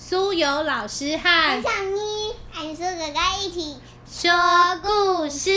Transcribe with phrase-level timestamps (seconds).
[0.00, 3.74] 苏有老师和小妮、俺叔哥哥一起
[4.08, 4.30] 说
[4.80, 5.50] 故事。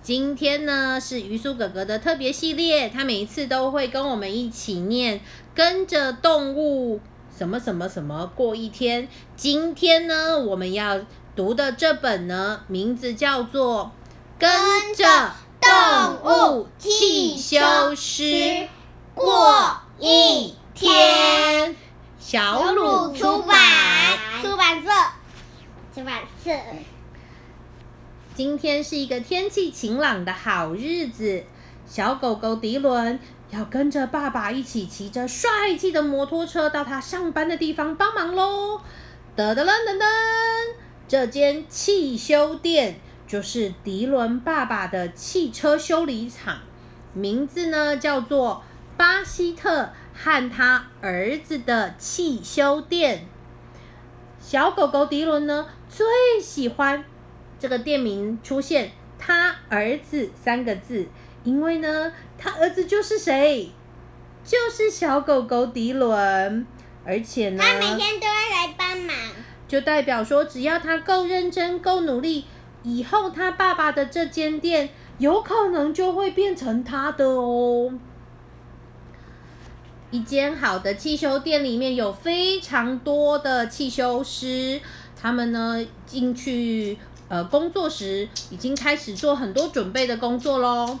[0.00, 5.20] 今天呢是鱼苏哥哥的特别系列，他每一次都会跟我们一起念，
[5.52, 7.00] 跟着动物
[7.36, 9.08] 什么什么什么过一天。
[9.34, 11.00] 今天呢，我们要
[11.34, 13.90] 读的这本呢，名字叫做
[14.40, 17.58] 《跟着动物汽修
[17.96, 18.68] 师
[19.12, 21.72] 过一天》。
[22.22, 22.69] 小
[25.92, 26.50] 出版社。
[28.34, 31.44] 今天是一个天气晴朗的好日子，
[31.86, 33.18] 小狗狗迪伦
[33.50, 38.80] 要跟着爸爸一起骑着帅气的摩托车到他上班的地方帮忙喽。
[39.36, 40.04] 噔噔噔噔噔，
[41.08, 46.58] 这间汽修店就是迪伦爸爸的汽车修理厂，
[47.14, 48.62] 名字呢叫做
[48.96, 49.90] 巴西特。
[50.22, 53.24] 和他儿子的汽修店，
[54.40, 56.06] 小狗狗迪伦呢最
[56.42, 57.04] 喜欢
[57.58, 61.06] 这个店名出现“他儿子”三个字，
[61.44, 63.70] 因为呢，他儿子就是谁？
[64.42, 66.66] 就是小狗狗迪伦，
[67.04, 69.14] 而且呢，他每天都会来帮忙，
[69.68, 72.46] 就代表说，只要他够认真、够努力，
[72.82, 74.88] 以后他爸爸的这间店
[75.18, 77.92] 有可能就会变成他的哦。
[80.12, 84.80] 一间好的汽修店里面有非常多的汽修师，
[85.20, 90.98] 他们呢进去呃工作时已经开始做很多准备的工作喽。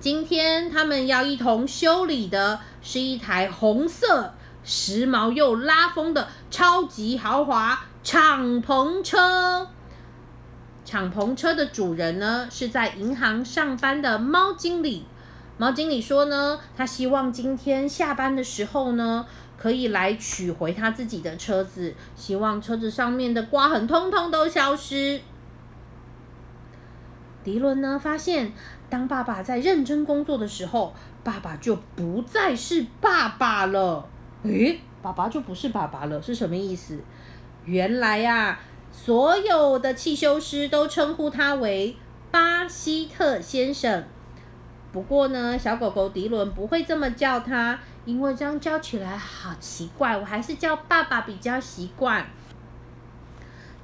[0.00, 4.32] 今天他们要一同修理的是一台红色、
[4.64, 9.68] 时髦又拉风的超级豪华敞篷车。
[10.86, 15.04] 敞篷车的主人呢是在银行上班的猫经理。
[15.58, 19.26] 毛经理说呢，他希望今天下班的时候呢，
[19.56, 25.20] 可以来取回他自己的车子，希望车子上面的刮痕通通都消失。
[27.42, 28.52] 迪伦呢，发现
[28.90, 30.92] 当爸爸在认真工作的时候，
[31.24, 34.06] 爸爸就不再是爸爸了。
[34.42, 36.98] 诶，爸爸就不是爸爸了，是什么意思？
[37.64, 38.60] 原来呀，
[38.92, 41.96] 所有的汽修师都称呼他为
[42.30, 44.04] 巴西特先生。
[44.96, 50.16] 不过呢，小狗狗迪伦不会这么叫它，因为这样叫起来好奇怪。
[50.16, 52.24] 我还是叫爸爸比较习惯。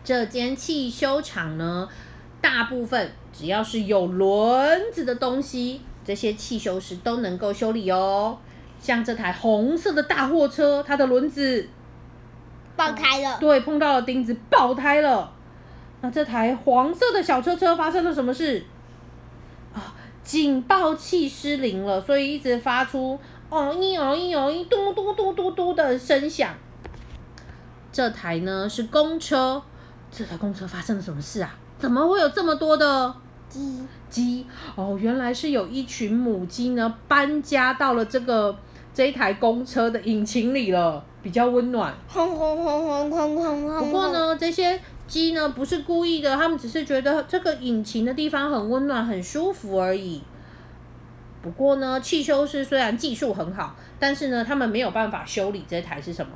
[0.02, 1.86] 这间汽修厂呢，
[2.40, 8.38] 大部分只要是有轮子的东西，这些汽修师都能够修理哦。
[8.80, 11.68] 像这台红色的大货车，它的轮子
[12.74, 15.30] 爆胎了，对，碰到了钉子爆胎了。
[16.00, 18.64] 那这台黄色的小车车发生了什么事？
[20.24, 23.18] 警报器失灵了，所以一直发出
[23.50, 26.54] 哦一哦一哦一嘟嘟嘟嘟嘟的声响。
[27.90, 29.60] 这台呢是公车，
[30.10, 31.54] 这台公车发生了什么事啊？
[31.78, 33.14] 怎么会有这么多的
[33.48, 34.46] 鸡鸡？
[34.76, 38.56] 哦，原来是有一群母鸡呢搬家到了这个
[38.94, 41.92] 这一台公车的引擎里了，比较温暖。
[42.08, 43.78] 轰轰轰轰轰轰轰！
[43.80, 44.80] 不过呢，这些。
[45.08, 50.22] 鸡呢不是故意的，他们只是觉得这个引擎的地方很温暖、很舒服而已。
[51.42, 56.32] 不过呢，汽修师虽然技术很好，但是呢，他们没有办法修理这台是什么？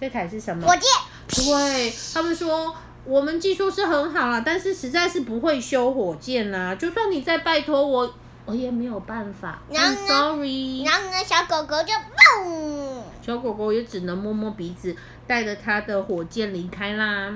[0.00, 0.66] 这台是什么？
[0.66, 0.82] 火箭。
[1.26, 6.76] 对他们说，我们技术是很好啊，但是实在是不会修火箭呐。
[6.76, 9.60] 就算你再拜托我，我也没有办法。
[9.70, 10.84] Sorry。
[10.84, 13.00] 然后呢，小狗狗就嘣。
[13.20, 14.94] 小狗狗也只能摸摸鼻子。
[15.26, 17.34] 带着他的火箭离开啦。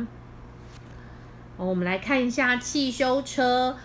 [1.57, 3.77] 我们来看一下汽修车，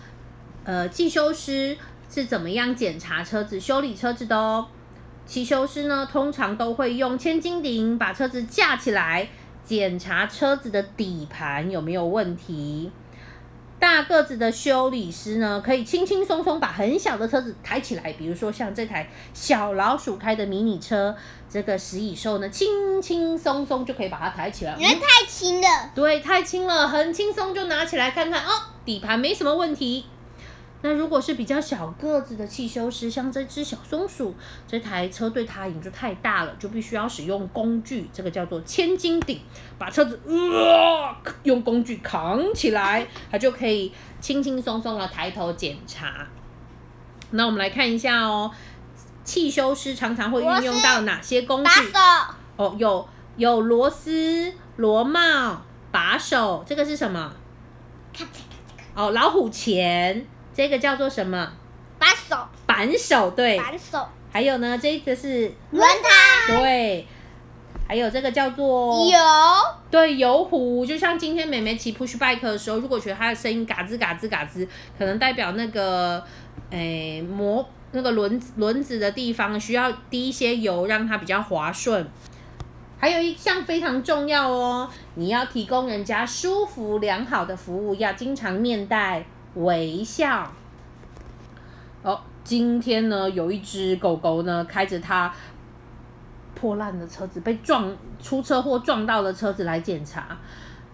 [0.64, 1.76] 呃，汽修师
[2.08, 4.68] 是怎么样检查车子、修理车子的哦。
[5.26, 9.28] 汽修师呢，通常都会用千斤顶把车子架起来，
[9.64, 12.90] 检查车子的底盘有没有问题。
[13.84, 21.14] 大个子的修理师呢，可以轻轻松松把很小的车子抬起来，比如说像这台小老鼠开的迷你车，
[21.50, 24.74] 这个食蚁兽呢，轻轻松松就可以把它抬起来。
[24.78, 25.90] 因为太轻了。
[25.94, 28.52] 对，太轻了，很轻松就拿起来看看哦，
[28.86, 30.06] 底盘没什么问题。
[30.84, 34.34] 那如果是比较小个子的汽修师，像这只小松鼠，
[34.68, 39.40] 这台车对它而言就太大了，就必须要使用工具，这个叫做千斤顶，
[39.78, 43.90] 把车子呃用工具扛起来，它就可以
[44.20, 46.26] 轻轻松松的抬头检查。
[47.30, 48.50] 那我们来看一下哦，
[49.24, 51.70] 汽修师常常会运用到哪些工具？
[52.56, 53.08] 哦，有
[53.38, 57.32] 有螺丝、螺帽、把手，这个是什么？
[58.94, 60.26] 哦，老虎钳。
[60.54, 61.52] 这个叫做什么？
[61.98, 62.36] 把手。
[62.66, 63.58] 扳手，对。
[63.58, 64.06] 扳手。
[64.32, 66.56] 还有呢，这个是轮胎。
[66.56, 67.06] 对，
[67.86, 69.18] 还有这个叫做油
[69.90, 74.66] 对油壶，就像今天美美骑 push bike 的时候，如果觉得它的声音嘎吱嘎吱嘎吱，
[74.98, 76.22] 可能代表那个
[76.70, 82.04] 诶磨那个轮子轮子的地方需要滴一些油，让它比较滑顺。
[82.98, 89.24] 还有一项非常重要哦，你要提供人家舒服良好的服务，要经常面带
[89.54, 90.50] 微笑。
[92.02, 95.32] 哦，今天呢，有一只狗狗呢，开着它
[96.54, 100.36] 破烂的车子，被撞出车祸撞到的车子来检查。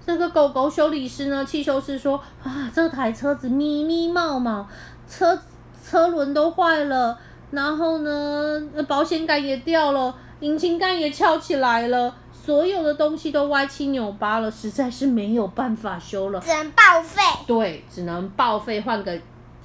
[0.07, 4.67] 这个狗狗修理师呢，汽修师说啊，这台车子咪咪冒冒，
[5.09, 5.39] 车
[5.85, 7.19] 车轮都坏了，
[7.51, 16.41] 然后呢，保险杆也掉了，引擎盖也翘起来了，所有的东西都歪七扭八了，实在是没有办法修了。
[16.41, 17.23] 只能报废。
[17.47, 19.17] 对，只能报废换个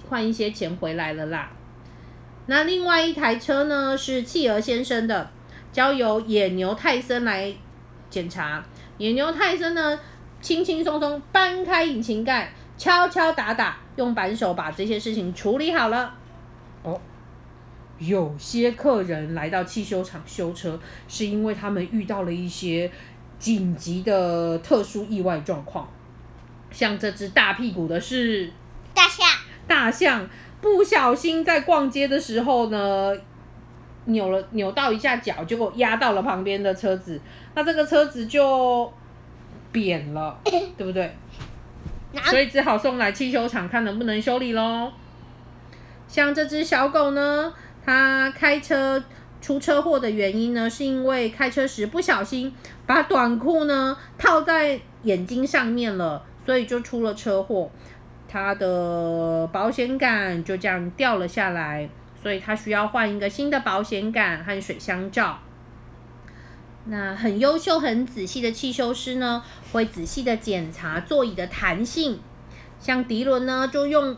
[0.10, 1.50] 换一些钱回来了啦。
[2.48, 5.30] 那另外一台车呢是企鹅先生的，
[5.72, 7.54] 交由野牛泰森来
[8.10, 8.63] 检查。
[8.98, 10.00] 野牛泰森呢，
[10.42, 16.13] 轻轻松松搬开引擎盖，敲敲打打，用扳手把这些事情处理好了。
[16.83, 17.00] 哦，
[17.97, 22.92] 有些客人来到汽修厂修车，是因为他们遇到了一些
[23.39, 25.88] 紧急的特殊意外状况。
[26.71, 28.51] 像这只大屁股的是
[28.94, 29.25] 大象，
[29.65, 30.27] 大象，
[30.59, 33.13] 不小心在逛街的时候呢，
[34.06, 37.21] 扭了扭到一下脚，结果压到了旁边的车子，
[37.53, 38.91] 那这个车子就
[39.71, 41.15] 扁了， 对不对？
[42.25, 44.91] 所以只好送来汽修厂看能不能修理喽。
[46.07, 47.53] 像这只小狗呢，
[47.86, 49.04] 他开车
[49.40, 52.52] 出车祸的原因呢，是因为开车时不小心
[52.88, 57.70] 把短裤呢套在眼睛上面了，所以就出了车祸。
[58.28, 61.88] 他的保险杆就这样掉了下来，
[62.22, 65.38] 所以他需要换一个新的保险杆和水箱罩。
[66.88, 72.20] 那很优秀、很仔细的汽修师呢，会仔细的检查座椅的弹性。
[72.80, 74.18] 像迪伦呢，就用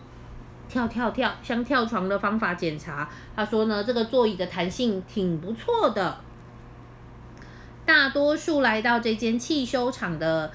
[0.70, 3.10] 跳跳跳像跳床的方法检查。
[3.36, 6.20] 他说呢，这个座椅的弹性挺不错的。
[7.86, 10.52] 大多数来到这间汽修厂的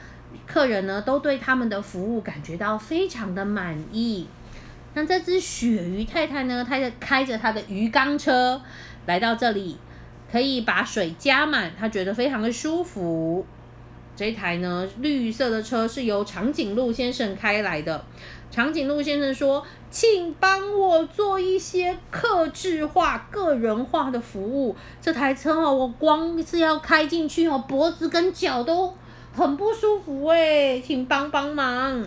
[0.47, 4.26] 客人呢，都对他们的服务感觉到非常的满意。
[4.94, 8.61] 那这只鳕鱼太太呢，她就开着她的鱼缸车
[9.06, 9.79] 来到这里，
[10.31, 13.47] 可以把水加满，她觉得非常的舒服。
[14.14, 18.05] 这台呢，绿色的车是由长颈鹿先生开来的。
[18.50, 24.76] 长颈鹿先生说：“请帮我做一些克制化、个人化的服务。
[25.00, 28.94] 这台车哦，我光是要开进去哦，脖子跟脚都
[29.35, 32.06] 很不舒服哎，请帮帮忙。”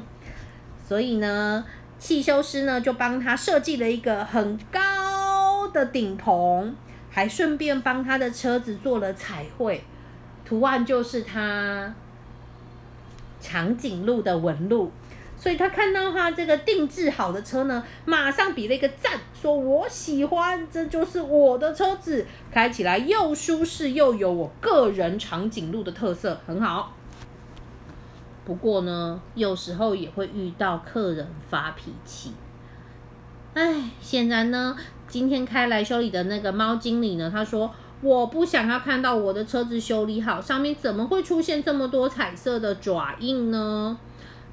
[0.88, 1.66] 所以呢，
[1.98, 6.76] 汽修师呢就帮他设计了一个很高的顶棚，
[7.10, 9.84] 还顺便帮他的车子做了彩绘。
[10.46, 11.94] 图案就是它
[13.42, 14.92] 长颈鹿的纹路，
[15.38, 26.94] 所以他看到他这个定制好的车呢，马上比了一个赞，说我喜欢，这就是我的车子，开起来又舒适又有我个人长颈鹿的特色，很好。
[28.46, 32.32] 不过呢，有时候也会遇到客人发脾气。
[33.54, 34.76] 哎，显然呢，
[35.08, 37.72] 今天开来修理的那个猫经理呢，他说。
[38.02, 43.98] 我不想要看到我的车子修理好，上面怎么会出现这么多彩色的爪印呢？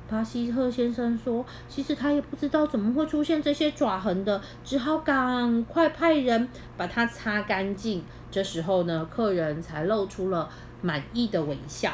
[0.09, 10.51] 巴西特先生说：“其实他也不知道怎么会出现这些爪痕的，只好赶快派人把它擦干净。”这时候呢，客人才露出了
[10.83, 11.93] 满意的微笑。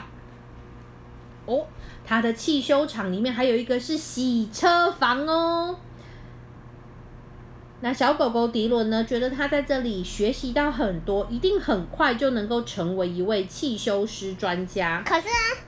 [1.46, 1.64] 哦，
[2.04, 5.76] 他的汽修厂里面还有一个是洗车房哦。
[7.80, 9.04] 那小狗狗迪伦呢？
[9.04, 15.02] 觉得他在这里学习到很多，一定很快就能够成为一位汽修师专家。
[15.06, 15.60] 可是呢，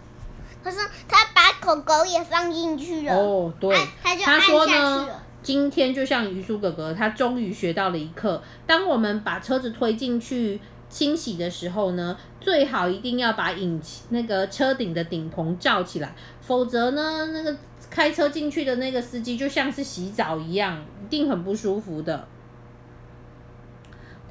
[0.65, 3.15] 可是他把狗狗也放进去了。
[3.15, 5.23] 哦，对按，他就他按下说呢去了。
[5.43, 8.43] 今天就像鱼叔哥哥，他终于学到了一课。
[8.67, 17.57] 当我们把车子推进去清洗的时候呢，最好一定要把引擎那个车顶的顶棚罩起来，否则呢，那个
[17.91, 22.29] 开车进去的那个司机就像是洗澡一样，一定很不舒服的。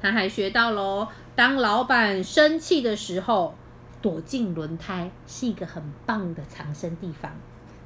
[0.00, 3.54] 他还学到喽，当老板生气的时候，
[4.00, 7.30] 躲进轮胎是一个很棒的藏身地方，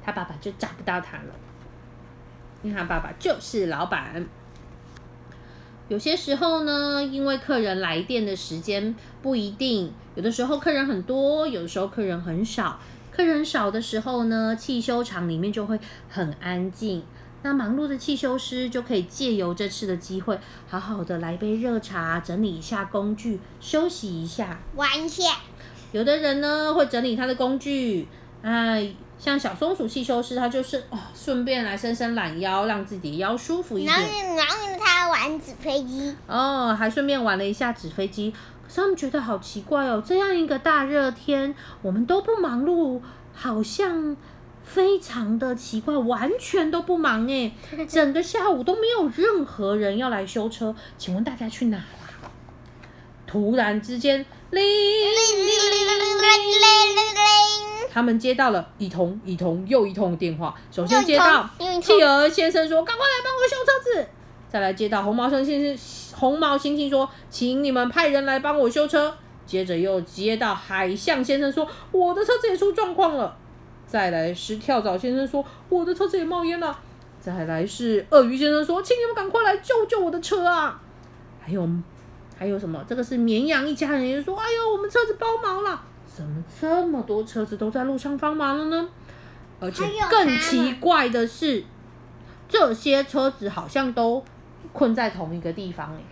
[0.01, 1.35] 他爸爸就找不到他了。
[2.63, 4.25] 因为他爸爸就是老板。
[5.87, 12.79] 有些时候呢，因为客人来电的时间不一定，有的时候客人很多，有的时候客人很少。
[13.15, 15.79] 客人少的时候呢，汽修厂里面就会
[16.09, 17.01] 很安静。
[17.43, 24.59] 那忙碌的汽修师就可以借由这次的机会，好好的来杯热茶，整理一下工具，休息一下。
[24.75, 25.37] 玩一下，
[25.93, 28.05] 有的人呢会整理他的工具，
[28.41, 28.75] 啊，
[29.17, 34.35] 像小松鼠汽修师，他就是哦，顺便来伸伸懒腰，让自己的腰舒服一然后点。
[34.35, 38.33] 然后他玩纸飞机，哦，还顺便玩了一下纸飞机。
[38.73, 43.01] 他们觉得好奇怪哦，这样一个大热天，我们都不忙碌，
[43.33, 44.15] 好像
[44.63, 47.51] 非常的奇怪，完全都不忙哎，
[47.87, 50.75] 整个下午都没有任何人要来修车。
[50.97, 51.83] 请问大家去哪啦？
[53.25, 56.25] 突然之间，铃铃铃铃铃铃
[57.91, 60.53] 他们接到了一通一通又一通的电话。
[60.69, 61.49] 首先接到
[61.81, 64.09] 企鹅先生说：“赶快来帮我修车子。”
[64.55, 65.77] 再来接到红毛猩猩
[66.15, 69.13] 红毛猩猩说：“请你们派人来帮我修车。”
[69.45, 73.37] 接着又接到海象先生说：“我的车子也出状况了。”
[73.85, 76.79] 再来是跳蚤先生说：“我的车子也冒烟了。”
[77.19, 80.81] 再来是鳄鱼先生说：“请你们赶快来救救我的车啊！”
[81.45, 81.67] 还有
[82.37, 82.81] 还有什么？
[82.87, 85.81] 这个是绵羊一家人也说：“哎呦，我们车子包毛了！
[86.07, 88.87] 怎么这么多车子都在路上帮忙了呢？”
[89.59, 91.61] 而且更奇怪的是，
[92.47, 94.23] 这些车子好像都
[94.75, 96.03] 困在同一个地方哎。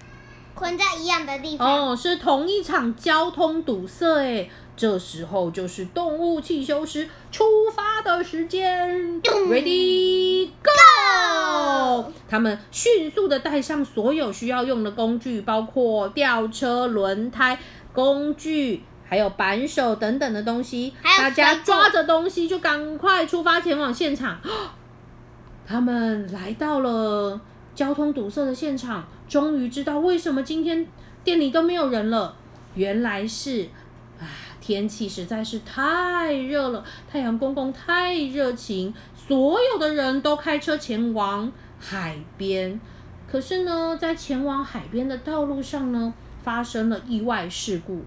[0.55, 1.89] 困在一样的地方。
[1.89, 4.50] 哦，是同一场交通堵塞哎。
[4.75, 7.43] 这时候就是动物汽修师出
[7.75, 12.12] 发的时间，Ready Go！
[12.27, 17.60] 他们迅速的带上所有需要用的工具，包括吊车、轮胎、
[17.93, 20.91] 工具，还有扳手等等的东西。
[21.03, 24.39] 大家抓着东西就赶快出发前往现场。
[25.67, 27.39] 他们来到了
[27.75, 30.86] 交通堵塞的现场，终于知道为什么今天
[31.24, 32.36] 店里都没有人了。
[32.75, 33.68] 原来是
[34.20, 34.25] 啊，
[34.60, 42.80] 天气实在是太热了，太阳公公太热情，所有的人都开车前往海边。
[43.27, 46.13] 可是呢，在前往海边的道路上呢，
[46.44, 48.03] 发生了意外事故。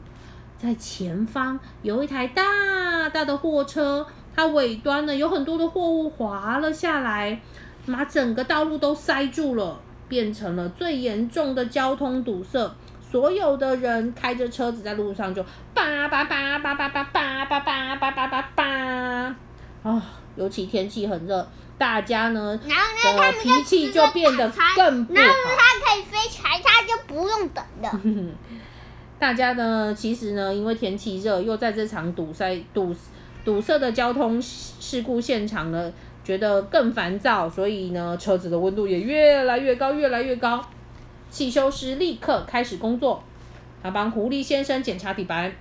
[0.57, 7.41] 在前方有一台大大的货车，它尾端呢有很多的货物滑了下来，
[7.87, 12.71] 把整个道路都塞住了，变成了最严重的交通堵塞。
[13.11, 18.64] 所有的人开着车子在路上就叭叭叭叭叭叭叭叭叭叭叭叭叭
[19.83, 20.02] 啊！
[20.35, 25.57] 尤其天气很热，大家呢的脾气就变得更不然后呢，好。
[25.57, 28.00] 它可以飞起来，它就不用等了。
[29.19, 32.95] 大家呢，其实呢，因为天气热，又在这场堵塞、堵
[33.45, 35.90] 堵塞的交通事故现场呢，
[36.26, 40.61] 觉得更烦躁，所以呢，车子的温度也越来越高，越来越高。
[41.30, 43.23] 汽修师立刻开始工作，
[43.80, 45.52] 他帮狐狸先生检查底盘，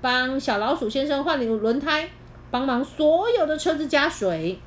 [0.00, 2.08] 帮小老鼠先生换轮胎，
[2.50, 4.58] 帮忙所有的车子加水，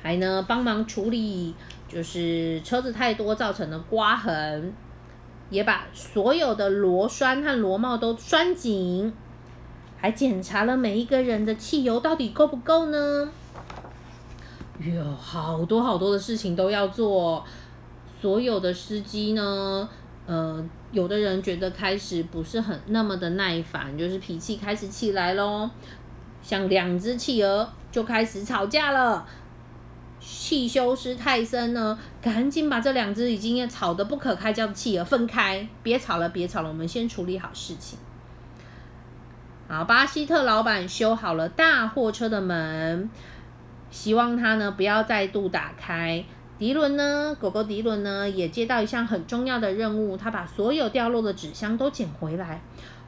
[0.00, 1.52] 还呢帮忙处理
[1.88, 4.72] 就是车子太多造成的刮痕。
[5.50, 9.12] 也把所有的螺栓和螺帽都拴紧，
[9.96, 13.28] 还检查了每一个人的汽油到底够不够呢？
[14.80, 17.44] 有好多好多的事情都要做，
[18.20, 19.88] 所有的司机呢，
[20.26, 25.70] 呃，有的人觉得开始不是很那么的耐烦，就是脾气开始起来咯。
[26.42, 29.26] 像两只企鹅就开始吵架了。
[30.20, 37.98] 汽修师泰森呢，赶紧把这两只已经吵得不可开交的企鹅分开，别吵了，别吵了，我们先处理好事情。
[39.68, 43.10] 好，巴西特老板修好了大货车的门，
[43.96, 46.22] 希望它呢不要再度打开。
[46.58, 52.60] 迪伦呢，狗狗迪伦呢，也接到一项很重要的任务，他把所有掉落的纸箱都捡回来。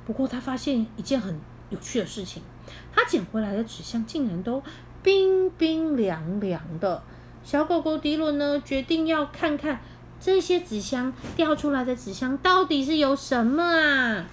[0.07, 2.42] 不过他发现一件很有趣的事情，
[2.90, 4.62] 他捡回来的纸箱竟然都
[5.02, 7.02] 冰冰凉凉的。
[7.45, 9.80] 小狗狗迪伦呢，决定要看看
[10.18, 14.26] 这些纸箱掉出来的纸箱到底是有什么啊？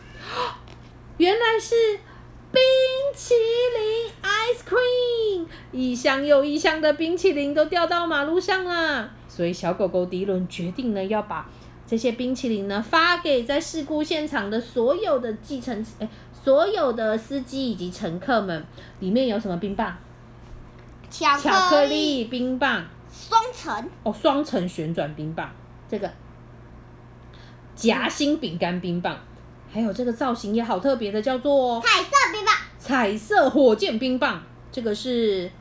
[1.18, 1.76] 原来是
[2.56, 2.64] 冰
[3.14, 3.34] 淇
[3.78, 9.12] 淋 ice cream，一箱又一箱的冰淇淋都掉到马路上了。
[9.28, 11.50] 所以小狗狗迪伦决定呢，要把
[11.86, 18.66] 这些冰淇淋呢发给在事故现场的所有的计程哎，所有的司机以及乘客们。
[19.02, 19.98] 里面有什么冰棒？
[21.10, 22.86] 巧巧克力冰棒。
[23.12, 25.50] 双层，哦，双层旋转冰棒，
[25.90, 26.12] 这个
[27.74, 29.18] 夹心饼干冰棒，
[29.76, 34.42] 还有这个造型也好特别的，叫做彩色冰棒，彩色火箭冰棒，
[34.72, 35.52] 这个是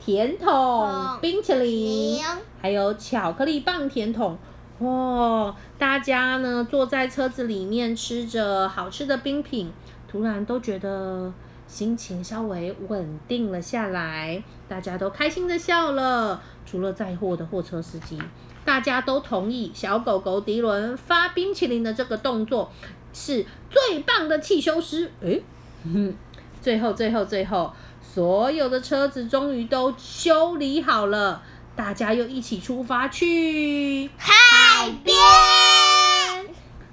[0.00, 2.24] 甜筒哦冰淇淋，零
[2.60, 4.36] 还有巧克力棒甜筒。
[4.80, 9.72] 哦，大家呢坐在车子里面吃着好吃的冰品，
[10.08, 11.32] 突然都觉得
[11.68, 16.42] 心情稍微稳定了下来，大家都开心的笑了。
[16.66, 18.20] 除了载货的货车司机，
[18.64, 22.72] 大家都同意小狗狗迪伦发冰淇淋的这个动作
[23.12, 25.10] 是最棒的汽修师。
[25.22, 25.42] 诶，
[25.84, 26.14] 哼，
[26.60, 31.42] 最后，最后，最后，所有的车子终于都修理好了，
[31.74, 35.16] 大家又一起出发去海边。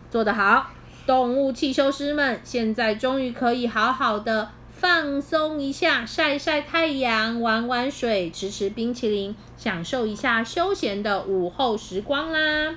[0.09, 0.71] 做得好，
[1.05, 12.75] 动物汽修师们现在终于可以好好的放松一下，晒晒太阳，玩玩水，吃吃冰淇淋，享受一下休闲的午后时光啦。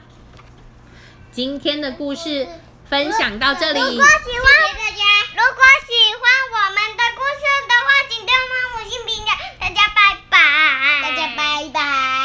[1.31, 2.49] 今天的故事
[2.91, 3.81] 分享到这里。
[3.81, 9.31] 谢谢大家如果喜欢我们的故事的话请给我们五星评价
[9.61, 10.37] 大家拜拜。
[11.01, 12.20] 大家拜拜。